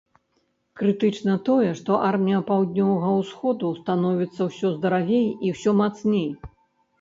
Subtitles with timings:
[0.79, 6.27] Крытычна тое, што армія паўднёвага ўсходу становяцца ўсё здаравей і ўсё мацней.